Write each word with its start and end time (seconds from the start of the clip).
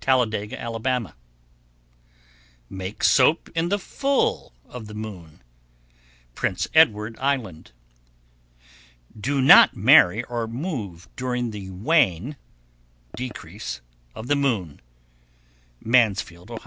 Talladega, 0.00 0.56
Ala. 0.58 0.78
1137. 0.78 2.12
Make 2.70 3.04
soap 3.04 3.50
in 3.54 3.68
the 3.68 3.78
full 3.78 4.54
of 4.64 4.86
the 4.86 4.94
moon. 4.94 5.42
Prince 6.34 6.66
Edward 6.74 7.18
Island. 7.20 7.72
1138. 9.12 9.20
Do 9.20 9.42
not 9.42 9.76
marry 9.76 10.24
or 10.24 10.48
move 10.48 11.06
during 11.16 11.50
the 11.50 11.68
wane 11.68 12.36
(decrease) 13.14 13.82
of 14.14 14.28
the 14.28 14.36
moon. 14.36 14.80
_Mansfield, 15.84 16.50
O. 16.50 16.58